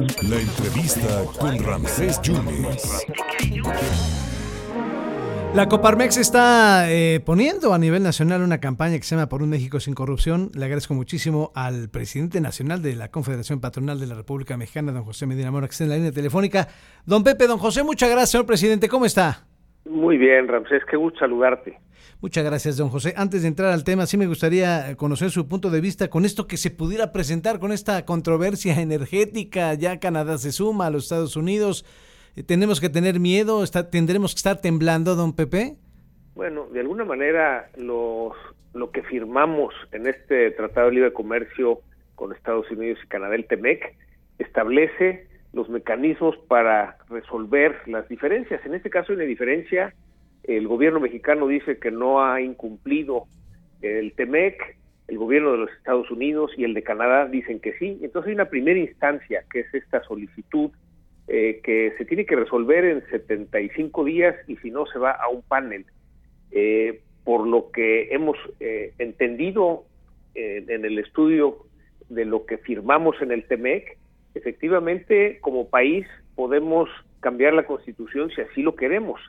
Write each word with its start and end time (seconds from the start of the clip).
La 0.00 0.40
entrevista 0.40 1.24
con 1.38 1.62
Ramsés 1.62 2.22
Yunes. 2.22 3.06
La 5.52 5.68
Coparmex 5.68 6.16
está 6.16 6.90
eh, 6.90 7.20
poniendo 7.20 7.74
a 7.74 7.78
nivel 7.78 8.02
nacional 8.02 8.40
una 8.40 8.60
campaña 8.60 8.96
que 8.96 9.02
se 9.02 9.14
llama 9.14 9.28
Por 9.28 9.42
un 9.42 9.50
México 9.50 9.78
sin 9.78 9.92
corrupción. 9.92 10.50
Le 10.54 10.64
agradezco 10.64 10.94
muchísimo 10.94 11.52
al 11.54 11.90
presidente 11.90 12.40
nacional 12.40 12.80
de 12.80 12.96
la 12.96 13.10
Confederación 13.10 13.60
Patronal 13.60 14.00
de 14.00 14.06
la 14.06 14.14
República 14.14 14.56
Mexicana, 14.56 14.92
don 14.92 15.04
José 15.04 15.26
Medina 15.26 15.50
Mora, 15.50 15.66
que 15.66 15.72
está 15.72 15.84
en 15.84 15.90
la 15.90 15.96
línea 15.96 16.12
telefónica. 16.12 16.68
Don 17.04 17.22
Pepe, 17.22 17.46
don 17.46 17.58
José, 17.58 17.82
muchas 17.82 18.08
gracias, 18.08 18.30
señor 18.30 18.46
presidente. 18.46 18.88
¿Cómo 18.88 19.04
está? 19.04 19.49
Muy 19.90 20.18
bien, 20.18 20.46
Ramsés, 20.46 20.84
qué 20.88 20.96
gusto 20.96 21.18
saludarte. 21.18 21.76
Muchas 22.20 22.44
gracias, 22.44 22.76
don 22.76 22.90
José. 22.90 23.12
Antes 23.16 23.42
de 23.42 23.48
entrar 23.48 23.72
al 23.72 23.82
tema, 23.82 24.06
sí 24.06 24.16
me 24.16 24.28
gustaría 24.28 24.94
conocer 24.96 25.30
su 25.30 25.48
punto 25.48 25.68
de 25.68 25.80
vista 25.80 26.08
con 26.08 26.24
esto 26.24 26.46
que 26.46 26.58
se 26.58 26.70
pudiera 26.70 27.10
presentar, 27.10 27.58
con 27.58 27.72
esta 27.72 28.04
controversia 28.04 28.80
energética. 28.80 29.74
Ya 29.74 29.98
Canadá 29.98 30.38
se 30.38 30.52
suma 30.52 30.86
a 30.86 30.90
los 30.90 31.04
Estados 31.04 31.34
Unidos. 31.34 31.84
Eh, 32.36 32.44
¿Tenemos 32.44 32.80
que 32.80 32.88
tener 32.88 33.18
miedo? 33.18 33.64
Está, 33.64 33.90
¿Tendremos 33.90 34.32
que 34.32 34.38
estar 34.38 34.60
temblando, 34.60 35.16
don 35.16 35.34
Pepe? 35.34 35.74
Bueno, 36.36 36.68
de 36.72 36.78
alguna 36.78 37.04
manera 37.04 37.68
lo 37.76 38.32
que 38.92 39.02
firmamos 39.02 39.74
en 39.90 40.06
este 40.06 40.52
Tratado 40.52 40.86
de 40.86 40.94
Libre 40.94 41.12
Comercio 41.12 41.80
con 42.14 42.32
Estados 42.32 42.70
Unidos 42.70 43.00
y 43.04 43.08
Canadá, 43.08 43.34
el 43.34 43.46
TEMEC, 43.46 43.96
establece 44.38 45.26
los 45.52 45.68
mecanismos 45.68 46.36
para 46.48 46.96
resolver 47.08 47.76
las 47.86 48.08
diferencias. 48.08 48.64
En 48.64 48.74
este 48.74 48.90
caso 48.90 49.12
una 49.12 49.24
diferencia, 49.24 49.94
el 50.44 50.68
gobierno 50.68 51.00
mexicano 51.00 51.46
dice 51.46 51.78
que 51.78 51.90
no 51.90 52.24
ha 52.24 52.40
incumplido 52.40 53.24
el 53.82 54.12
TEMEC, 54.12 54.76
el 55.08 55.18
gobierno 55.18 55.52
de 55.52 55.58
los 55.58 55.70
Estados 55.72 56.10
Unidos 56.10 56.52
y 56.56 56.64
el 56.64 56.74
de 56.74 56.82
Canadá 56.82 57.26
dicen 57.26 57.58
que 57.60 57.72
sí. 57.78 57.98
Entonces 58.02 58.28
hay 58.28 58.34
una 58.34 58.48
primera 58.48 58.78
instancia, 58.78 59.44
que 59.50 59.60
es 59.60 59.74
esta 59.74 60.02
solicitud 60.04 60.70
eh, 61.26 61.60
que 61.62 61.94
se 61.98 62.04
tiene 62.04 62.26
que 62.26 62.36
resolver 62.36 62.84
en 62.84 63.02
75 63.10 64.04
días 64.04 64.36
y 64.46 64.56
si 64.56 64.70
no 64.70 64.86
se 64.86 64.98
va 64.98 65.12
a 65.12 65.28
un 65.28 65.42
panel. 65.42 65.84
Eh, 66.52 67.00
por 67.24 67.46
lo 67.46 67.70
que 67.70 68.08
hemos 68.12 68.36
eh, 68.60 68.92
entendido 68.98 69.84
en 70.34 70.84
el 70.84 70.98
estudio 70.98 71.66
de 72.08 72.24
lo 72.24 72.46
que 72.46 72.58
firmamos 72.58 73.20
en 73.20 73.32
el 73.32 73.44
TEMEC, 73.44 73.98
efectivamente 74.34 75.38
como 75.40 75.68
país 75.68 76.06
podemos 76.34 76.88
cambiar 77.20 77.54
la 77.54 77.64
constitución 77.64 78.30
si 78.30 78.40
así 78.40 78.62
lo 78.62 78.76
queremos. 78.76 79.20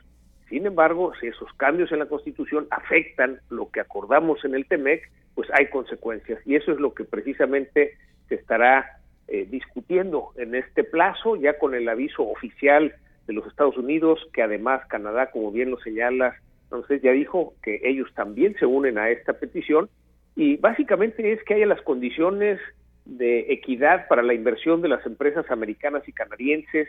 Sin 0.48 0.66
embargo, 0.66 1.12
si 1.20 1.28
esos 1.28 1.52
cambios 1.54 1.92
en 1.92 1.98
la 1.98 2.06
constitución 2.06 2.66
afectan 2.70 3.40
lo 3.48 3.70
que 3.70 3.80
acordamos 3.80 4.44
en 4.44 4.54
el 4.54 4.66
TEMEC, 4.66 5.10
pues 5.34 5.48
hay 5.52 5.68
consecuencias. 5.68 6.40
Y 6.46 6.56
eso 6.56 6.72
es 6.72 6.78
lo 6.78 6.92
que 6.92 7.04
precisamente 7.04 7.96
se 8.28 8.34
estará 8.34 8.98
eh, 9.28 9.46
discutiendo 9.50 10.32
en 10.36 10.54
este 10.54 10.84
plazo, 10.84 11.36
ya 11.36 11.58
con 11.58 11.74
el 11.74 11.88
aviso 11.88 12.22
oficial 12.22 12.94
de 13.26 13.32
los 13.32 13.46
Estados 13.46 13.78
Unidos, 13.78 14.20
que 14.34 14.42
además 14.42 14.86
Canadá, 14.88 15.30
como 15.30 15.50
bien 15.52 15.70
lo 15.70 15.78
señala, 15.78 16.36
entonces 16.64 17.02
ya 17.02 17.12
dijo 17.12 17.54
que 17.62 17.80
ellos 17.84 18.12
también 18.14 18.54
se 18.58 18.66
unen 18.66 18.98
a 18.98 19.10
esta 19.10 19.34
petición 19.34 19.88
y 20.34 20.56
básicamente 20.56 21.32
es 21.32 21.42
que 21.44 21.54
haya 21.54 21.66
las 21.66 21.82
condiciones 21.82 22.58
de 23.04 23.52
equidad 23.52 24.06
para 24.08 24.22
la 24.22 24.34
inversión 24.34 24.80
de 24.82 24.88
las 24.88 25.04
empresas 25.06 25.50
americanas 25.50 26.06
y 26.06 26.12
canadienses 26.12 26.88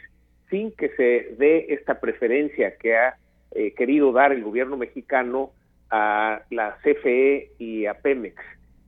sin 0.49 0.71
que 0.71 0.89
se 0.89 1.35
dé 1.37 1.67
esta 1.69 1.99
preferencia 1.99 2.77
que 2.77 2.95
ha 2.95 3.17
eh, 3.51 3.73
querido 3.73 4.11
dar 4.11 4.31
el 4.31 4.43
gobierno 4.43 4.77
mexicano 4.77 5.51
a 5.89 6.41
la 6.49 6.77
CFE 6.83 7.51
y 7.59 7.85
a 7.85 7.95
Pemex. 7.95 8.35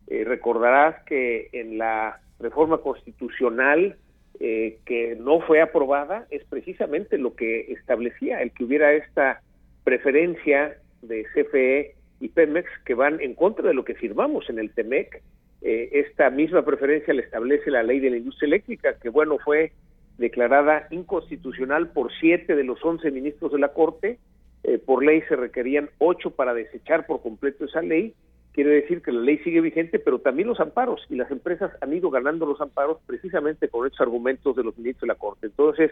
Eh, 0.07 0.23
recordarás 0.23 1.03
que 1.05 1.49
en 1.51 1.77
la 1.77 2.19
reforma 2.39 2.79
constitucional 2.79 3.95
eh, 4.39 4.79
que 4.85 5.15
no 5.15 5.39
fue 5.41 5.61
aprobada 5.61 6.27
es 6.29 6.43
precisamente 6.45 7.17
lo 7.17 7.35
que 7.35 7.71
establecía 7.71 8.41
el 8.41 8.51
que 8.51 8.65
hubiera 8.65 8.91
esta 8.93 9.41
preferencia 9.83 10.75
de 11.01 11.23
CFE 11.33 11.95
y 12.19 12.29
Pemex 12.29 12.69
que 12.85 12.95
van 12.95 13.21
en 13.21 13.33
contra 13.33 13.67
de 13.67 13.73
lo 13.73 13.85
que 13.85 13.95
firmamos 13.95 14.49
en 14.49 14.59
el 14.59 14.71
TEMEC. 14.71 15.21
Eh, 15.61 15.89
esta 15.93 16.29
misma 16.29 16.63
preferencia 16.63 17.13
le 17.13 17.23
establece 17.23 17.71
la 17.71 17.83
ley 17.83 17.99
de 17.99 18.11
la 18.11 18.17
industria 18.17 18.47
eléctrica, 18.47 18.95
que 19.01 19.09
bueno, 19.09 19.37
fue 19.43 19.71
declarada 20.17 20.87
inconstitucional 20.91 21.89
por 21.89 22.11
siete 22.19 22.55
de 22.55 22.63
los 22.63 22.83
once 22.83 23.11
ministros 23.11 23.51
de 23.51 23.59
la 23.59 23.69
Corte. 23.69 24.19
Eh, 24.63 24.77
por 24.77 25.03
ley 25.03 25.21
se 25.27 25.35
requerían 25.35 25.89
ocho 25.99 26.31
para 26.31 26.53
desechar 26.53 27.05
por 27.05 27.21
completo 27.21 27.65
esa 27.65 27.81
ley 27.81 28.15
quiere 28.55 28.69
decir 28.69 29.01
que 29.01 29.11
la 29.11 29.19
ley 29.19 29.37
sigue 29.39 29.59
vigente, 29.59 29.99
pero 29.99 30.19
también 30.19 30.47
los 30.47 30.61
amparos, 30.61 31.05
y 31.09 31.15
las 31.15 31.29
empresas 31.29 31.73
han 31.81 31.91
ido 31.91 32.09
ganando 32.09 32.45
los 32.45 32.61
amparos 32.61 32.99
precisamente 33.05 33.67
con 33.67 33.85
estos 33.85 33.99
argumentos 33.99 34.55
de 34.55 34.63
los 34.63 34.77
ministros 34.77 35.01
de 35.01 35.07
la 35.07 35.19
Corte. 35.19 35.47
Entonces, 35.47 35.91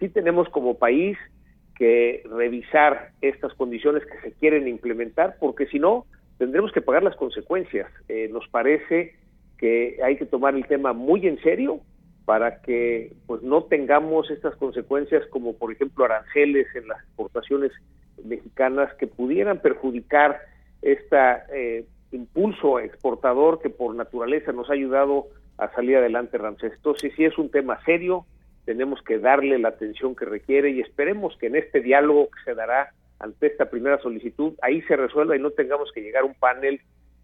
sí 0.00 0.08
tenemos 0.08 0.48
como 0.48 0.76
país 0.76 1.16
que 1.76 2.24
revisar 2.28 3.12
estas 3.20 3.54
condiciones 3.54 4.02
que 4.04 4.28
se 4.28 4.32
quieren 4.36 4.66
implementar, 4.66 5.36
porque 5.38 5.66
si 5.66 5.78
no, 5.78 6.04
tendremos 6.40 6.72
que 6.72 6.80
pagar 6.80 7.02
las 7.02 7.16
consecuencias. 7.16 7.86
Eh, 8.08 8.30
nos 8.32 8.48
parece 8.48 9.14
que 9.58 9.98
hay 10.02 10.16
que 10.16 10.24
tomar 10.24 10.54
el 10.54 10.66
tema 10.66 10.94
muy 10.94 11.26
en 11.26 11.38
serio 11.42 11.80
para 12.24 12.62
que 12.62 13.12
pues 13.26 13.42
no 13.42 13.64
tengamos 13.64 14.30
estas 14.30 14.56
consecuencias 14.56 15.26
como 15.26 15.52
por 15.52 15.70
ejemplo 15.70 16.06
aranceles 16.06 16.66
en 16.74 16.88
las 16.88 16.98
exportaciones 17.02 17.72
mexicanas 18.24 18.90
que 18.94 19.06
pudieran 19.06 19.58
perjudicar 19.58 20.40
esta 20.80 21.44
eh, 21.52 21.84
impulso 22.10 22.80
exportador 22.80 23.60
que 23.60 23.68
por 23.68 23.94
naturaleza 23.94 24.50
nos 24.52 24.70
ha 24.70 24.72
ayudado 24.72 25.26
a 25.58 25.70
salir 25.74 25.98
adelante, 25.98 26.38
Ramsés. 26.38 26.72
Entonces, 26.74 27.12
si 27.16 27.26
es 27.26 27.36
un 27.36 27.50
tema 27.50 27.84
serio, 27.84 28.24
tenemos 28.64 29.02
que 29.02 29.18
darle 29.18 29.58
la 29.58 29.68
atención 29.68 30.16
que 30.16 30.24
requiere 30.24 30.70
y 30.70 30.80
esperemos 30.80 31.36
que 31.36 31.48
en 31.48 31.56
este 31.56 31.82
diálogo 31.82 32.30
que 32.30 32.44
se 32.46 32.54
dará 32.54 32.94
ante 33.20 33.46
esta 33.46 33.70
primera 33.70 34.00
solicitud, 34.00 34.54
ahí 34.62 34.82
se 34.82 34.96
resuelva 34.96 35.36
y 35.36 35.38
no 35.38 35.50
tengamos 35.50 35.90
que 35.92 36.00
llegar 36.00 36.22
a 36.22 36.26
un 36.26 36.34
panel, 36.34 36.80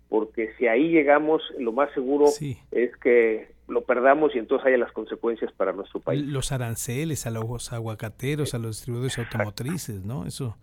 porque 0.09 0.53
si 0.57 0.69
ahí 0.69 0.91
llegamos, 0.91 1.43
lo 1.59 1.73
más 1.73 1.93
seguro 1.93 2.27
es 2.71 2.97
que 2.99 3.49
lo 3.67 3.83
perdamos 3.85 4.35
y 4.37 4.39
entonces 4.39 4.67
haya 4.67 4.79
las 4.79 4.93
consecuencias 4.93 5.51
para 5.53 5.73
nuestro 5.73 5.99
país. 6.01 6.23
Los 6.25 6.53
aranceles 6.53 7.27
a 7.27 7.31
los 7.31 7.73
aguacateros, 7.73 8.55
a 8.55 8.59
los 8.59 8.77
distribuidores 8.77 9.19
automotrices, 9.19 10.05
¿no? 10.05 10.25
Eso 10.27 10.57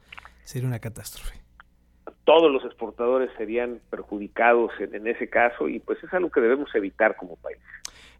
sería 0.44 0.68
una 0.68 0.80
catástrofe 0.80 1.44
todos 2.26 2.52
los 2.52 2.64
exportadores 2.64 3.30
serían 3.38 3.82
perjudicados 3.90 4.72
en, 4.80 5.08
ese 5.08 5.30
caso 5.30 5.68
y 5.68 5.80
pues 5.80 6.02
es 6.04 6.14
algo 6.14 6.30
que 6.30 6.42
debemos 6.42 6.74
evitar 6.76 7.16
como 7.18 7.36
país. 7.38 7.58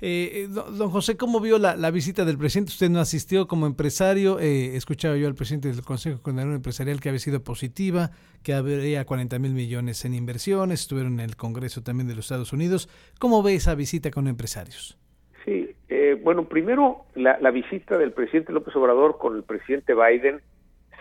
Eh, 0.02 0.44
eh 0.44 0.48
don 0.48 0.90
José, 0.90 1.18
¿cómo 1.18 1.40
vio 1.40 1.58
la, 1.60 1.92
visita 1.92 2.26
del 2.26 2.38
presidente? 2.38 2.72
Usted 2.72 2.90
no 2.90 3.00
asistió 3.00 3.48
como 3.48 3.66
empresario. 3.66 4.40
Eh, 4.40 4.76
escuchaba 4.76 5.16
yo 5.18 5.28
al 5.28 5.36
presidente 5.36 5.70
del 5.70 5.82
Consejo 5.82 6.22
Coordinador 6.22 6.56
Empresarial 6.56 7.00
que 7.00 7.10
había 7.10 7.20
sido 7.20 7.44
positiva, 7.44 8.12
que 8.44 8.54
habría 8.54 9.06
40 9.06 9.40
mil 9.40 9.54
millones 9.54 10.06
en 10.06 10.14
inversiones. 10.14 10.82
Estuvieron 10.82 11.14
en 11.14 11.22
el 11.22 11.36
Congreso 11.36 11.84
también 11.84 12.08
de 12.08 12.16
los 12.16 12.26
Estados 12.26 12.54
Unidos. 12.54 12.90
¿Cómo 13.20 13.44
ve 13.44 13.56
esa 13.56 13.76
visita 13.76 14.12
con 14.12 14.28
empresarios? 14.28 14.98
Sí, 15.46 15.76
eh, 15.90 16.20
bueno, 16.24 16.48
primero 16.48 17.06
la, 17.16 17.38
la 17.40 17.52
visita 17.52 17.98
del 17.98 18.12
presidente 18.12 18.54
López 18.54 18.76
Obrador 18.76 19.18
con 19.18 19.36
el 19.36 19.44
presidente 19.44 19.94
Biden 19.94 20.42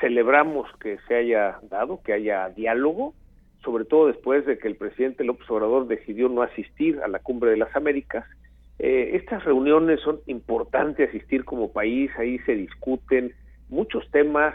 celebramos 0.02 0.68
que 0.80 0.98
se 1.06 1.14
haya 1.14 1.60
dado, 1.70 2.02
que 2.02 2.12
haya 2.12 2.48
diálogo, 2.50 3.14
sobre 3.64 3.84
todo 3.84 4.08
después 4.08 4.44
de 4.44 4.58
que 4.58 4.66
el 4.66 4.76
presidente 4.76 5.24
López 5.24 5.48
Obrador 5.48 5.86
decidió 5.86 6.28
no 6.28 6.42
asistir 6.42 7.00
a 7.02 7.08
la 7.08 7.20
Cumbre 7.20 7.52
de 7.52 7.56
las 7.56 7.74
Américas. 7.76 8.24
Eh, 8.78 9.10
estas 9.14 9.44
reuniones 9.44 10.00
son 10.00 10.20
importantes 10.26 11.08
asistir 11.08 11.44
como 11.44 11.72
país, 11.72 12.10
ahí 12.18 12.38
se 12.40 12.54
discuten 12.54 13.32
muchos 13.68 14.08
temas 14.10 14.54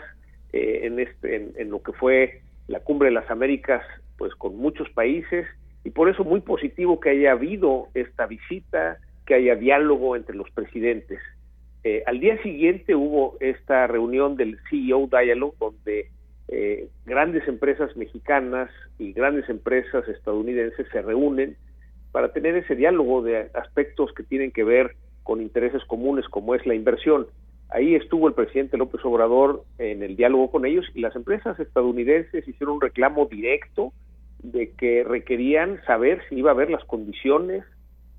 eh, 0.54 0.82
en, 0.84 1.00
este, 1.00 1.52
en, 1.56 1.70
lo 1.70 1.82
que 1.82 1.94
fue 1.94 2.42
la 2.68 2.80
Cumbre 2.80 3.10
de 3.10 3.16
las 3.16 3.30
Américas, 3.30 3.84
pues 4.18 4.34
con 4.36 4.58
muchos 4.58 4.90
países, 4.90 5.46
y 5.84 5.92
por 5.92 6.10
eso 6.10 6.24
muy 6.24 6.42
positivo 6.42 7.00
que 7.00 7.12
haya 7.12 7.32
habido 7.32 7.88
esta 7.94 8.26
visita, 8.26 8.98
que 9.26 9.36
haya 9.36 9.56
diálogo 9.56 10.16
entre 10.16 10.36
los 10.36 10.50
presidentes. 10.52 11.20
Eh, 11.84 12.04
al 12.06 12.20
día 12.20 12.42
siguiente 12.42 12.96
hubo 12.96 13.38
esta 13.40 13.88
reunión 13.88 14.36
del 14.36 14.58
CEO 14.70 15.08
Dialogue, 15.08 15.56
donde 15.60 16.10
eh, 16.50 16.88
grandes 17.06 17.48
empresas 17.48 17.96
mexicanas 17.96 18.70
y 18.98 19.14
grandes 19.14 19.50
empresas 19.50 20.08
estadounidenses 20.08 20.88
se 20.92 21.02
reúnen 21.02 21.56
para 22.12 22.34
tener 22.34 22.56
ese 22.56 22.76
diálogo 22.76 23.22
de 23.22 23.50
aspectos 23.54 24.12
que 24.14 24.24
tienen 24.24 24.52
que 24.52 24.64
ver 24.64 24.96
con 25.24 25.42
intereses 25.42 25.84
comunes 25.86 26.26
como 26.30 26.56
es 26.56 26.66
la 26.66 26.74
inversión. 26.74 27.28
Ahí 27.70 27.96
estuvo 27.96 28.28
el 28.28 28.34
presidente 28.34 28.78
López 28.78 29.04
Obrador 29.04 29.64
en 29.78 30.02
el 30.02 30.16
diálogo 30.16 30.50
con 30.52 30.66
ellos 30.66 30.86
y 30.94 31.02
las 31.02 31.16
empresas 31.16 31.60
estadounidenses 31.60 32.48
hicieron 32.48 32.76
un 32.76 32.82
reclamo 32.82 33.26
directo 33.26 33.92
de 34.40 34.72
que 34.72 35.04
requerían 35.04 35.84
saber 35.86 36.22
si 36.30 36.36
iba 36.36 36.52
a 36.52 36.54
haber 36.54 36.70
las 36.70 36.84
condiciones 36.86 37.66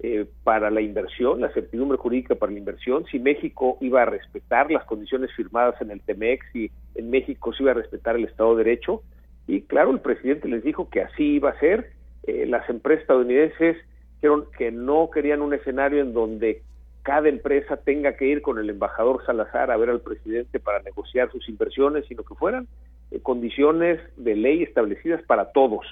eh, 0.00 0.26
para 0.44 0.70
la 0.70 0.80
inversión, 0.80 1.40
la 1.40 1.52
certidumbre 1.52 1.98
jurídica 1.98 2.34
para 2.34 2.52
la 2.52 2.58
inversión, 2.58 3.04
si 3.10 3.18
México 3.18 3.78
iba 3.80 4.02
a 4.02 4.04
respetar 4.04 4.70
las 4.70 4.84
condiciones 4.84 5.32
firmadas 5.34 5.80
en 5.80 5.90
el 5.90 6.00
TEMEX, 6.02 6.46
si 6.52 6.70
en 6.94 7.10
México 7.10 7.52
se 7.52 7.64
iba 7.64 7.72
a 7.72 7.74
respetar 7.74 8.16
el 8.16 8.24
Estado 8.24 8.54
de 8.54 8.64
Derecho. 8.64 9.02
Y 9.46 9.62
claro, 9.62 9.90
el 9.90 10.00
presidente 10.00 10.46
les 10.46 10.62
dijo 10.62 10.88
que 10.88 11.00
así 11.00 11.24
iba 11.24 11.50
a 11.50 11.58
ser. 11.58 11.90
Eh, 12.24 12.46
las 12.46 12.68
empresas 12.68 13.02
estadounidenses 13.02 13.76
dijeron 14.14 14.46
que 14.56 14.70
no 14.70 15.10
querían 15.10 15.42
un 15.42 15.54
escenario 15.54 16.02
en 16.02 16.12
donde 16.12 16.62
cada 17.02 17.28
empresa 17.28 17.76
tenga 17.78 18.16
que 18.16 18.26
ir 18.26 18.42
con 18.42 18.58
el 18.58 18.68
embajador 18.68 19.24
Salazar 19.24 19.70
a 19.70 19.76
ver 19.76 19.90
al 19.90 20.00
presidente 20.00 20.60
para 20.60 20.82
negociar 20.82 21.30
sus 21.32 21.48
inversiones, 21.48 22.04
sino 22.06 22.22
que 22.22 22.34
fueran 22.34 22.68
eh, 23.10 23.20
condiciones 23.20 23.98
de 24.16 24.36
ley 24.36 24.62
establecidas 24.62 25.22
para 25.22 25.52
todos. 25.52 25.86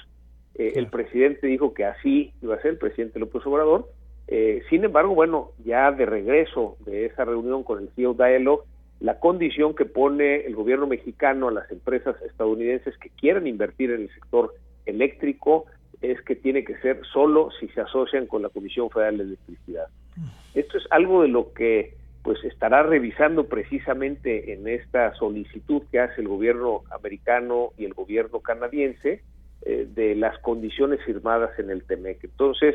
Eh, 0.56 0.72
el 0.76 0.88
presidente 0.88 1.46
dijo 1.46 1.72
que 1.72 1.84
así 1.84 2.32
iba 2.42 2.54
a 2.56 2.60
ser, 2.60 2.72
el 2.72 2.78
presidente 2.78 3.18
López 3.18 3.46
Obrador. 3.46 3.88
Eh, 4.28 4.62
sin 4.68 4.84
embargo, 4.84 5.14
bueno, 5.14 5.52
ya 5.64 5.90
de 5.92 6.04
regreso 6.04 6.76
de 6.84 7.06
esa 7.06 7.24
reunión 7.24 7.62
con 7.62 7.82
el 7.82 7.88
CEO 7.94 8.14
Dialog, 8.14 8.64
la 9.00 9.18
condición 9.18 9.74
que 9.74 9.84
pone 9.84 10.46
el 10.46 10.54
gobierno 10.54 10.86
mexicano 10.86 11.48
a 11.48 11.52
las 11.52 11.70
empresas 11.70 12.16
estadounidenses 12.22 12.96
que 12.98 13.10
quieran 13.10 13.46
invertir 13.46 13.90
en 13.90 14.02
el 14.02 14.10
sector 14.14 14.54
eléctrico 14.86 15.66
es 16.00 16.20
que 16.22 16.36
tiene 16.36 16.64
que 16.64 16.76
ser 16.78 17.00
solo 17.12 17.50
si 17.58 17.68
se 17.68 17.80
asocian 17.80 18.26
con 18.26 18.42
la 18.42 18.48
Comisión 18.48 18.90
Federal 18.90 19.18
de 19.18 19.24
Electricidad. 19.24 19.86
Esto 20.54 20.78
es 20.78 20.84
algo 20.90 21.22
de 21.22 21.28
lo 21.28 21.52
que 21.52 21.94
pues 22.22 22.42
estará 22.44 22.82
revisando 22.82 23.46
precisamente 23.46 24.52
en 24.52 24.66
esta 24.66 25.14
solicitud 25.14 25.82
que 25.92 26.00
hace 26.00 26.22
el 26.22 26.28
gobierno 26.28 26.82
americano 26.90 27.70
y 27.78 27.84
el 27.84 27.94
gobierno 27.94 28.40
canadiense 28.40 29.22
eh, 29.62 29.86
de 29.94 30.16
las 30.16 30.36
condiciones 30.40 31.00
firmadas 31.04 31.56
en 31.58 31.70
el 31.70 31.84
TEMEC. 31.84 32.24
Entonces, 32.24 32.74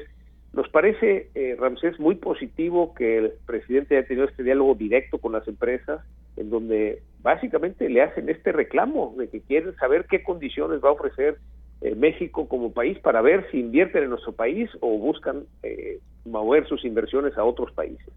nos 0.54 0.70
parece, 0.70 1.30
eh, 1.36 1.56
Ramsés, 1.60 2.00
muy 2.00 2.16
positivo 2.16 2.94
que 2.94 3.18
el 3.18 3.34
presidente 3.46 3.98
haya 3.98 4.08
tenido 4.08 4.28
este 4.28 4.44
diálogo 4.44 4.76
directo 4.76 5.18
con 5.18 5.32
las 5.34 5.48
empresas, 5.48 6.02
en 6.38 6.50
donde 6.50 7.02
básicamente 7.22 7.90
le 7.90 8.02
hacen 8.02 8.30
este 8.30 8.52
reclamo 8.52 9.16
de 9.18 9.30
que 9.30 9.42
quieren 9.42 9.76
saber 9.76 10.06
qué 10.10 10.24
condiciones 10.24 10.82
va 10.84 10.90
a 10.90 10.94
ofrecer 10.94 11.38
eh, 11.82 11.96
México 11.96 12.48
como 12.48 12.72
país 12.72 13.00
para 13.00 13.22
ver 13.22 13.50
si 13.50 13.60
invierten 13.60 14.04
en 14.04 14.12
nuestro 14.12 14.34
país 14.34 14.70
o 14.82 15.00
buscan 15.00 15.46
eh, 15.64 16.00
mover 16.26 16.68
sus 16.68 16.86
inversiones 16.86 17.36
a 17.38 17.44
otros 17.44 17.72
países. 17.72 18.08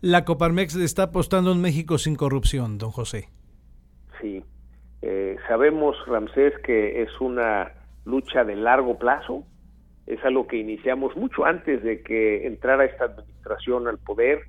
La 0.00 0.24
Coparmex 0.24 0.74
está 0.74 1.04
apostando 1.04 1.52
en 1.52 1.60
México 1.60 1.98
sin 1.98 2.16
corrupción, 2.16 2.78
don 2.78 2.90
José. 2.90 3.28
Sí, 4.20 4.42
eh, 5.02 5.36
sabemos, 5.46 5.96
Ramsés, 6.06 6.52
que 6.64 7.02
es 7.02 7.20
una 7.20 7.72
lucha 8.04 8.42
de 8.42 8.56
largo 8.56 8.98
plazo, 8.98 9.44
es 10.06 10.18
algo 10.24 10.48
que 10.48 10.56
iniciamos 10.56 11.16
mucho 11.16 11.44
antes 11.44 11.80
de 11.84 12.02
que 12.02 12.48
entrara 12.48 12.84
esta 12.84 13.04
administración 13.04 13.86
al 13.86 13.98
poder. 13.98 14.40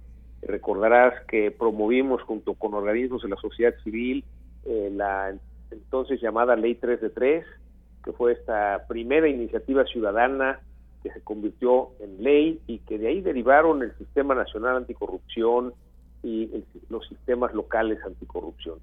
Recordarás 0.41 1.13
que 1.27 1.51
promovimos 1.51 2.23
junto 2.23 2.55
con 2.55 2.73
organismos 2.73 3.21
de 3.21 3.29
la 3.29 3.37
sociedad 3.37 3.75
civil 3.83 4.25
la 4.65 5.35
entonces 5.73 6.21
llamada 6.21 6.55
Ley 6.55 6.75
3 6.75 7.01
de 7.01 7.09
3, 7.09 7.45
que 8.03 8.11
fue 8.11 8.33
esta 8.33 8.85
primera 8.87 9.27
iniciativa 9.27 9.85
ciudadana 9.85 10.59
que 11.01 11.11
se 11.11 11.21
convirtió 11.21 11.89
en 11.99 12.23
ley 12.23 12.61
y 12.67 12.79
que 12.79 12.97
de 12.97 13.07
ahí 13.07 13.21
derivaron 13.21 13.83
el 13.83 13.95
Sistema 13.97 14.35
Nacional 14.35 14.77
Anticorrupción 14.77 15.73
y 16.23 16.63
los 16.89 17.05
sistemas 17.07 17.53
locales 17.53 17.99
anticorrupción. 18.05 18.79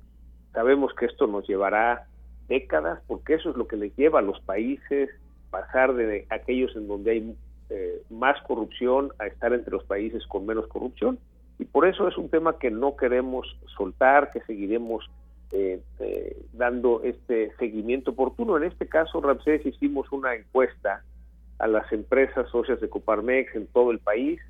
Sabemos 0.52 0.92
que 0.94 1.06
esto 1.06 1.26
nos 1.26 1.48
llevará 1.48 2.06
décadas 2.48 3.00
porque 3.06 3.34
eso 3.34 3.50
es 3.50 3.56
lo 3.56 3.66
que 3.66 3.76
le 3.76 3.90
lleva 3.90 4.18
a 4.18 4.22
los 4.22 4.40
países 4.40 5.08
pasar 5.50 5.94
de 5.94 6.26
aquellos 6.28 6.76
en 6.76 6.86
donde 6.86 7.10
hay 7.10 7.36
eh, 7.70 8.02
más 8.10 8.40
corrupción 8.42 9.12
a 9.18 9.26
estar 9.26 9.52
entre 9.52 9.72
los 9.72 9.84
países 9.84 10.26
con 10.26 10.44
menos 10.44 10.66
corrupción 10.66 11.18
y 11.58 11.64
por 11.64 11.86
eso 11.86 12.08
es 12.08 12.16
un 12.16 12.28
tema 12.28 12.58
que 12.58 12.70
no 12.70 12.96
queremos 12.96 13.46
soltar, 13.76 14.30
que 14.30 14.40
seguiremos 14.42 15.08
eh, 15.52 15.80
eh, 15.98 16.36
dando 16.52 17.02
este 17.02 17.52
seguimiento 17.58 18.12
oportuno. 18.12 18.56
En 18.56 18.64
este 18.64 18.86
caso, 18.86 19.20
Ramsés, 19.20 19.66
hicimos 19.66 20.10
una 20.12 20.34
encuesta 20.34 21.02
a 21.58 21.66
las 21.66 21.90
empresas 21.92 22.48
socias 22.50 22.80
de 22.80 22.88
Coparmex 22.88 23.54
en 23.54 23.66
todo 23.66 23.90
el 23.90 23.98
país. 23.98 24.40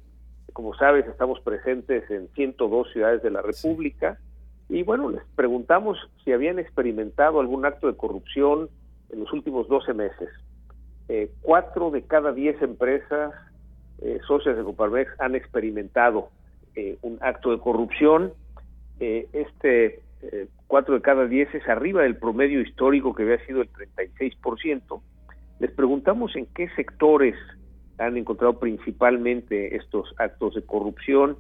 Como 0.53 0.75
sabes, 0.75 1.07
estamos 1.07 1.41
presentes 1.41 2.09
en 2.11 2.29
102 2.35 2.93
ciudades 2.93 3.23
de 3.23 3.31
la 3.31 3.43
República. 3.43 4.19
Y 4.69 4.83
bueno, 4.83 5.11
les 5.11 5.23
preguntamos 5.35 5.99
si 6.25 6.33
habían 6.33 6.59
experimentado 6.59 7.41
algún 7.41 7.65
acto 7.65 7.87
de 7.87 7.97
corrupción 7.97 8.69
en 9.09 9.21
los 9.21 9.33
últimos 9.33 9.69
12 9.69 9.95
meses. 9.95 10.29
Eh, 11.09 11.31
cuatro 11.43 11.91
de 11.91 12.03
cada 12.03 12.33
diez 12.33 12.61
empresas 12.63 13.33
eh, 14.01 14.21
socias 14.29 14.57
de 14.57 14.63
Coparmex 14.63 15.11
han 15.19 15.35
experimentado 15.35 16.29
eh, 16.77 16.99
un 17.03 17.19
acto 17.21 17.51
de 17.51 17.59
corrupción. 17.59 18.33
este 19.01 20.03
cuatro 20.71 20.95
de 20.95 21.03
cada 21.03 21.27
diez 21.27 21.53
es 21.53 21.69
arriba 21.69 22.05
del 22.05 22.17
promedio 22.17 22.61
histórico 22.61 23.13
que 23.13 23.25
había 23.25 23.45
sido 23.45 23.61
el 23.61 23.69
36%. 23.73 25.03
Les 25.59 25.71
preguntamos 25.73 26.37
en 26.37 26.47
qué 26.55 26.69
sectores 26.77 27.35
han 27.99 28.17
encontrado 28.17 28.61
principalmente 28.61 29.75
estos 29.75 30.15
actos 30.17 30.55
de 30.55 30.63
corrupción, 30.63 31.39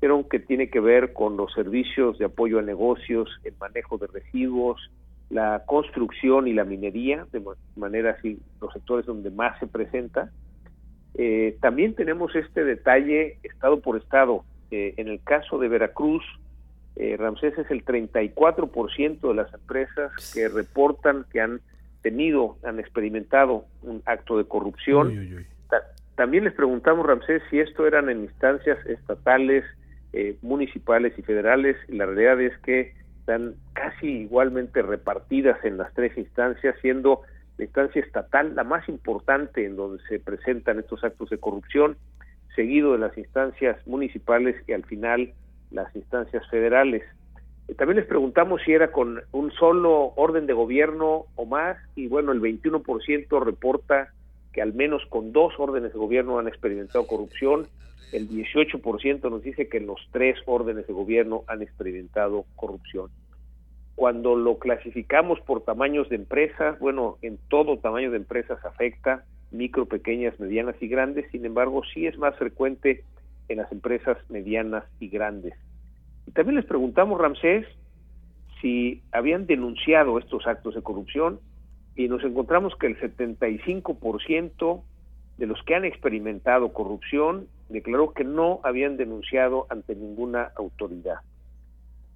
pero 0.00 0.26
que 0.26 0.40
tiene 0.40 0.70
que 0.70 0.80
ver 0.80 1.12
con 1.12 1.36
los 1.36 1.52
servicios 1.52 2.16
de 2.16 2.24
apoyo 2.24 2.58
a 2.58 2.62
negocios, 2.62 3.28
el 3.44 3.52
manejo 3.60 3.98
de 3.98 4.06
residuos, 4.06 4.90
la 5.28 5.62
construcción 5.66 6.48
y 6.48 6.54
la 6.54 6.64
minería, 6.64 7.26
de 7.32 7.42
manera 7.76 8.12
así 8.12 8.38
los 8.62 8.72
sectores 8.72 9.04
donde 9.04 9.28
más 9.30 9.58
se 9.60 9.66
presenta. 9.66 10.30
Eh, 11.16 11.58
también 11.60 11.94
tenemos 11.94 12.34
este 12.34 12.64
detalle 12.64 13.40
estado 13.42 13.82
por 13.82 13.98
estado. 13.98 14.42
Eh, 14.70 14.94
en 14.96 15.08
el 15.08 15.22
caso 15.22 15.58
de 15.58 15.68
Veracruz, 15.68 16.24
eh, 16.96 17.16
Ramsés 17.16 17.56
es 17.58 17.70
el 17.70 17.84
34% 17.84 19.20
de 19.20 19.34
las 19.34 19.52
empresas 19.54 20.32
que 20.34 20.48
reportan 20.48 21.24
que 21.32 21.40
han 21.40 21.60
tenido, 22.02 22.56
han 22.64 22.78
experimentado 22.80 23.66
un 23.82 24.02
acto 24.06 24.38
de 24.38 24.44
corrupción. 24.44 25.46
también 26.16 26.44
les 26.44 26.52
preguntamos, 26.54 27.06
Ramsés, 27.06 27.42
si 27.50 27.60
esto 27.60 27.86
eran 27.86 28.10
en 28.10 28.22
instancias 28.22 28.84
estatales, 28.86 29.64
eh, 30.12 30.36
municipales 30.42 31.14
y 31.16 31.22
federales, 31.22 31.76
y 31.88 31.96
la 31.96 32.06
realidad 32.06 32.40
es 32.40 32.56
que 32.58 32.94
están 33.20 33.54
casi 33.74 34.22
igualmente 34.22 34.82
repartidas 34.82 35.64
en 35.64 35.78
las 35.78 35.92
tres 35.94 36.16
instancias, 36.18 36.74
siendo 36.80 37.22
la 37.58 37.64
instancia 37.64 38.02
estatal 38.02 38.56
la 38.56 38.64
más 38.64 38.88
importante 38.88 39.64
en 39.64 39.76
donde 39.76 40.02
se 40.08 40.18
presentan 40.18 40.78
estos 40.78 41.04
actos 41.04 41.30
de 41.30 41.38
corrupción, 41.38 41.96
seguido 42.56 42.92
de 42.92 42.98
las 42.98 43.16
instancias 43.16 43.76
municipales 43.86 44.56
y 44.66 44.72
al 44.72 44.84
final 44.84 45.32
las 45.70 45.94
instancias 45.94 46.48
federales. 46.48 47.02
Eh, 47.68 47.74
también 47.74 47.98
les 47.98 48.06
preguntamos 48.06 48.60
si 48.64 48.72
era 48.72 48.90
con 48.92 49.20
un 49.32 49.52
solo 49.52 50.12
orden 50.16 50.46
de 50.46 50.52
gobierno 50.52 51.26
o 51.34 51.46
más, 51.46 51.76
y 51.94 52.08
bueno, 52.08 52.32
el 52.32 52.40
21% 52.40 53.44
reporta 53.44 54.12
que 54.52 54.62
al 54.62 54.74
menos 54.74 55.02
con 55.08 55.32
dos 55.32 55.54
órdenes 55.58 55.92
de 55.92 55.98
gobierno 55.98 56.38
han 56.38 56.48
experimentado 56.48 57.06
corrupción, 57.06 57.68
el 58.12 58.28
18% 58.28 59.30
nos 59.30 59.42
dice 59.42 59.68
que 59.68 59.80
los 59.80 60.00
tres 60.10 60.36
órdenes 60.46 60.86
de 60.86 60.92
gobierno 60.92 61.44
han 61.46 61.62
experimentado 61.62 62.44
corrupción. 62.56 63.10
Cuando 63.94 64.34
lo 64.34 64.58
clasificamos 64.58 65.40
por 65.40 65.62
tamaños 65.62 66.08
de 66.08 66.16
empresas, 66.16 66.78
bueno, 66.80 67.18
en 67.22 67.38
todo 67.48 67.78
tamaño 67.78 68.10
de 68.10 68.16
empresas 68.16 68.64
afecta, 68.64 69.24
micro, 69.50 69.86
pequeñas, 69.86 70.38
medianas 70.40 70.74
y 70.80 70.88
grandes, 70.88 71.30
sin 71.30 71.44
embargo, 71.44 71.82
sí 71.92 72.06
es 72.06 72.18
más 72.18 72.34
frecuente 72.36 73.04
en 73.48 73.58
las 73.58 73.70
empresas 73.70 74.16
medianas 74.28 74.84
y 74.98 75.08
grandes. 75.08 75.54
También 76.34 76.56
les 76.56 76.66
preguntamos, 76.66 77.20
Ramsés, 77.20 77.66
si 78.60 79.02
habían 79.12 79.46
denunciado 79.46 80.18
estos 80.18 80.46
actos 80.46 80.74
de 80.74 80.82
corrupción 80.82 81.40
y 81.96 82.08
nos 82.08 82.22
encontramos 82.24 82.74
que 82.76 82.86
el 82.86 82.98
75% 83.00 84.82
de 85.38 85.46
los 85.46 85.62
que 85.64 85.74
han 85.74 85.84
experimentado 85.84 86.72
corrupción 86.72 87.46
declaró 87.68 88.12
que 88.12 88.24
no 88.24 88.60
habían 88.62 88.96
denunciado 88.96 89.66
ante 89.70 89.94
ninguna 89.94 90.52
autoridad. 90.56 91.20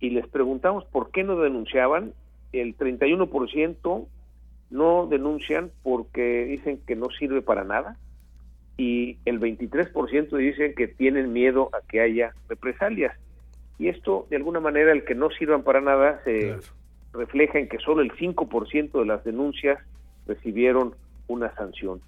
Y 0.01 0.11
les 0.11 0.27
preguntamos 0.29 0.85
por 0.85 1.11
qué 1.11 1.25
no 1.25 1.37
denunciaban. 1.37 2.13
El 2.53 2.77
31% 2.77 4.07
no 4.71 5.07
denuncian 5.07 5.71
porque 5.83 6.45
dicen 6.45 6.81
que 6.87 6.97
no 6.97 7.09
sirve 7.11 7.43
para 7.43 7.65
nada 7.65 7.97
y 8.77 9.19
el 9.25 9.41
23% 9.41 10.37
dicen 10.37 10.75
que 10.75 10.89
tienen 10.89 11.33
miedo 11.33 11.71
a 11.73 11.87
que 11.87 12.01
haya 12.01 12.35
represalias. 12.49 13.17
Y 13.79 13.89
esto, 13.89 14.27
de 14.31 14.37
alguna 14.37 14.61
manera, 14.61 14.93
el 14.93 15.05
que 15.05 15.15
no 15.15 15.31
sirvan 15.31 15.63
para 15.63 15.81
nada 15.81 16.21
se 16.25 16.57
refleja 17.13 17.59
en 17.59 17.69
que 17.69 17.79
solo 17.79 18.03
el 18.03 18.13
5% 18.13 18.93
de 18.93 19.07
las 19.07 19.25
denuncias 19.25 19.79
recibieron 20.27 20.95
una 21.27 21.55
sanción. 21.55 22.01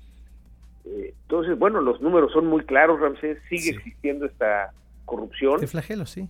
Eh, 0.84 1.14
entonces, 1.22 1.58
bueno, 1.58 1.80
los 1.80 2.00
números 2.00 2.32
son 2.32 2.46
muy 2.46 2.64
claros, 2.64 3.00
Ramsés, 3.00 3.38
sigue 3.48 3.70
existiendo 3.70 4.26
esta 4.26 4.72
corrupción. 5.04 5.60
De 5.60 5.66
flagelo, 5.66 6.06
sí. 6.06 6.26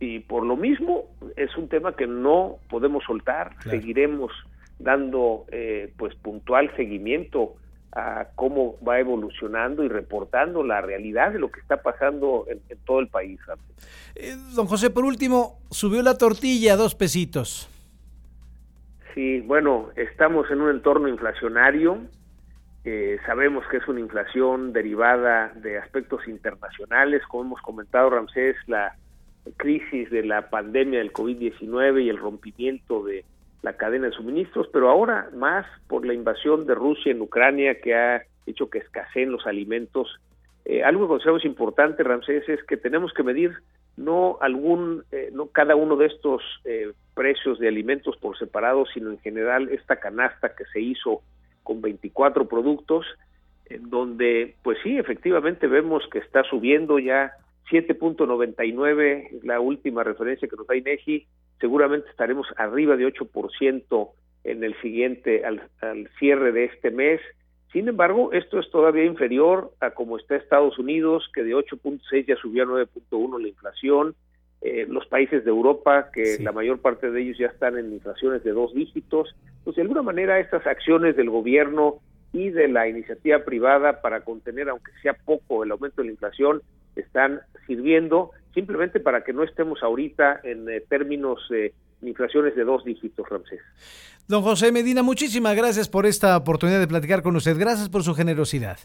Y, 0.00 0.20
por 0.20 0.44
lo 0.44 0.56
mismo, 0.56 1.04
es 1.36 1.54
un 1.56 1.68
tema 1.68 1.94
que 1.94 2.06
no 2.06 2.56
podemos 2.68 3.04
soltar, 3.04 3.56
seguiremos 3.62 4.32
dando 4.78 5.44
eh, 5.52 5.92
pues 5.96 6.14
puntual 6.16 6.74
seguimiento 6.76 7.54
a 7.94 8.26
cómo 8.34 8.76
va 8.86 8.98
evolucionando 8.98 9.84
y 9.84 9.88
reportando 9.88 10.64
la 10.64 10.80
realidad 10.80 11.32
de 11.32 11.38
lo 11.38 11.50
que 11.50 11.60
está 11.60 11.82
pasando 11.82 12.46
en, 12.48 12.60
todo 12.84 12.98
el 13.00 13.08
país. 13.08 13.40
Eh, 14.16 14.34
don 14.54 14.66
José, 14.66 14.90
por 14.90 15.04
último, 15.04 15.60
subió 15.70 16.02
la 16.02 16.18
tortilla 16.18 16.74
a 16.74 16.76
dos 16.76 16.94
pesitos. 16.94 17.70
Sí, 19.14 19.40
bueno, 19.42 19.90
estamos 19.94 20.50
en 20.50 20.60
un 20.60 20.70
entorno 20.70 21.08
inflacionario 21.08 21.98
Eh, 22.86 23.18
sabemos 23.24 23.64
que 23.70 23.78
es 23.78 23.88
una 23.88 24.00
inflación 24.00 24.74
derivada 24.74 25.50
de 25.54 25.78
aspectos 25.78 26.28
internacionales, 26.28 27.22
como 27.26 27.44
hemos 27.44 27.62
comentado, 27.62 28.10
Ramsés, 28.10 28.56
la 28.66 28.94
crisis 29.56 30.10
de 30.10 30.22
la 30.22 30.50
pandemia 30.50 30.98
del 30.98 31.10
COVID-19 31.10 32.04
y 32.04 32.10
el 32.10 32.18
rompimiento 32.18 33.02
de 33.02 33.24
la 33.64 33.78
cadena 33.78 34.08
de 34.08 34.12
suministros, 34.12 34.68
pero 34.70 34.90
ahora 34.90 35.30
más 35.34 35.64
por 35.88 36.04
la 36.04 36.12
invasión 36.12 36.66
de 36.66 36.74
Rusia 36.74 37.10
en 37.12 37.22
Ucrania 37.22 37.80
que 37.80 37.94
ha 37.94 38.22
hecho 38.46 38.68
que 38.68 38.78
escaseen 38.78 39.32
los 39.32 39.46
alimentos. 39.46 40.20
Eh, 40.66 40.84
algo 40.84 41.04
que 41.04 41.12
consideramos 41.12 41.46
importante, 41.46 42.02
Ramsés, 42.02 42.46
es 42.46 42.62
que 42.64 42.76
tenemos 42.76 43.14
que 43.14 43.22
medir 43.22 43.52
no 43.96 44.36
algún, 44.42 45.04
eh, 45.12 45.30
no 45.32 45.46
cada 45.46 45.76
uno 45.76 45.96
de 45.96 46.08
estos 46.08 46.42
eh, 46.66 46.92
precios 47.14 47.58
de 47.58 47.68
alimentos 47.68 48.18
por 48.18 48.36
separado, 48.36 48.84
sino 48.92 49.10
en 49.10 49.18
general 49.20 49.70
esta 49.70 49.96
canasta 49.96 50.54
que 50.54 50.66
se 50.66 50.80
hizo 50.80 51.22
con 51.62 51.80
24 51.80 52.46
productos, 52.46 53.06
en 53.64 53.88
donde, 53.88 54.56
pues 54.62 54.76
sí, 54.82 54.98
efectivamente 54.98 55.68
vemos 55.68 56.02
que 56.12 56.18
está 56.18 56.42
subiendo 56.44 56.98
ya 56.98 57.32
7.99, 57.70 59.42
la 59.42 59.58
última 59.58 60.04
referencia 60.04 60.46
que 60.48 60.56
nos 60.56 60.66
da 60.66 60.76
INEGI, 60.76 61.26
seguramente 61.60 62.08
estaremos 62.10 62.46
arriba 62.56 62.96
de 62.96 63.06
8% 63.06 64.10
en 64.44 64.64
el 64.64 64.78
siguiente, 64.80 65.44
al, 65.44 65.68
al 65.80 66.08
cierre 66.18 66.52
de 66.52 66.64
este 66.64 66.90
mes, 66.90 67.20
sin 67.74 67.88
embargo, 67.88 68.32
esto 68.32 68.60
es 68.60 68.70
todavía 68.70 69.04
inferior 69.04 69.72
a 69.80 69.90
como 69.90 70.16
está 70.16 70.36
Estados 70.36 70.78
Unidos, 70.78 71.28
que 71.34 71.42
de 71.42 71.56
8.6 71.56 72.24
ya 72.24 72.36
subió 72.36 72.62
a 72.62 72.66
9.1 72.66 73.42
la 73.42 73.48
inflación. 73.48 74.14
Eh, 74.60 74.86
los 74.88 75.04
países 75.08 75.44
de 75.44 75.50
Europa, 75.50 76.10
que 76.12 76.38
la 76.38 76.52
mayor 76.52 76.80
parte 76.80 77.10
de 77.10 77.20
ellos 77.20 77.36
ya 77.36 77.48
están 77.48 77.76
en 77.76 77.92
inflaciones 77.92 78.44
de 78.44 78.52
dos 78.52 78.72
dígitos. 78.74 79.34
Pues 79.64 79.74
de 79.74 79.82
alguna 79.82 80.02
manera 80.02 80.38
estas 80.38 80.64
acciones 80.68 81.16
del 81.16 81.30
gobierno 81.30 81.96
y 82.32 82.50
de 82.50 82.68
la 82.68 82.86
iniciativa 82.86 83.40
privada 83.40 84.00
para 84.00 84.20
contener, 84.20 84.68
aunque 84.68 84.92
sea 85.02 85.14
poco, 85.14 85.64
el 85.64 85.72
aumento 85.72 86.00
de 86.00 86.06
la 86.06 86.12
inflación, 86.12 86.62
están 86.96 87.40
sirviendo 87.66 88.30
simplemente 88.54 89.00
para 89.00 89.24
que 89.24 89.32
no 89.32 89.42
estemos 89.42 89.82
ahorita 89.82 90.40
en 90.44 90.68
eh, 90.68 90.80
términos 90.88 91.40
eh, 91.50 91.72
inflaciones 92.02 92.54
de 92.54 92.64
dos 92.64 92.84
dígitos, 92.84 93.28
Ramsés. 93.28 93.60
Don 94.28 94.42
José 94.42 94.72
Medina, 94.72 95.02
muchísimas 95.02 95.56
gracias 95.56 95.88
por 95.88 96.06
esta 96.06 96.36
oportunidad 96.36 96.80
de 96.80 96.88
platicar 96.88 97.22
con 97.22 97.36
usted. 97.36 97.58
Gracias 97.58 97.88
por 97.88 98.02
su 98.02 98.14
generosidad. 98.14 98.78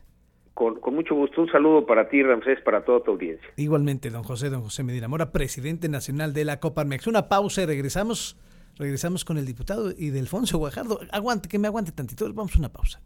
Con, 0.54 0.80
con, 0.82 0.94
mucho 0.94 1.16
gusto. 1.16 1.42
Un 1.42 1.50
saludo 1.50 1.86
para 1.86 2.10
ti, 2.10 2.22
Ramsés, 2.22 2.60
para 2.62 2.84
toda 2.84 3.02
tu 3.02 3.12
audiencia. 3.12 3.48
Igualmente, 3.56 4.10
don 4.10 4.24
José, 4.24 4.50
don 4.50 4.64
José 4.64 4.84
Medina 4.84 5.08
Mora, 5.08 5.32
presidente 5.32 5.88
nacional 5.88 6.34
de 6.34 6.44
la 6.44 6.60
Coparmex. 6.60 7.08
Una 7.08 7.30
pausa 7.30 7.62
y 7.62 7.66
regresamos. 7.66 8.38
Regresamos 8.78 9.24
con 9.24 9.38
el 9.38 9.46
diputado 9.46 9.92
y 9.98 10.10
Delfonso 10.10 10.58
Guajardo. 10.58 11.00
Aguante, 11.12 11.48
que 11.48 11.60
me 11.60 11.68
aguante 11.68 11.92
tantito. 11.92 12.32
Vamos 12.34 12.56
a 12.56 12.60
una 12.60 12.70
pausa. 12.70 13.02